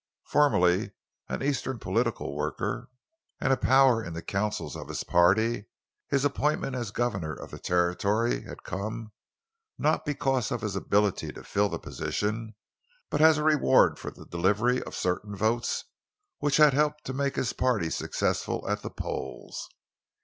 Formerly 0.25 0.93
an 1.29 1.43
eastern 1.43 1.77
political 1.77 2.35
worker, 2.35 2.89
and 3.39 3.53
a 3.53 3.55
power 3.55 4.03
in 4.03 4.13
the 4.13 4.23
councils 4.23 4.75
of 4.75 4.87
his 4.87 5.03
party, 5.03 5.67
his 6.09 6.25
appointment 6.25 6.75
as 6.75 6.89
governor 6.89 7.33
of 7.35 7.51
the 7.51 7.59
Territory 7.59 8.41
had 8.41 8.63
come, 8.63 9.11
not 9.77 10.03
because 10.03 10.49
of 10.51 10.61
his 10.61 10.75
ability 10.75 11.31
to 11.33 11.43
fill 11.43 11.69
the 11.69 11.77
position, 11.77 12.55
but 13.11 13.21
as 13.21 13.37
a 13.37 13.43
reward 13.43 13.99
for 13.99 14.09
the 14.09 14.25
delivery 14.25 14.81
of 14.81 14.95
certain 14.95 15.35
votes 15.35 15.85
which 16.39 16.57
had 16.57 16.73
helped 16.73 17.05
to 17.05 17.13
make 17.13 17.35
his 17.35 17.53
party 17.53 17.91
successful 17.91 18.67
at 18.67 18.81
the 18.81 18.89
polls. 18.89 19.69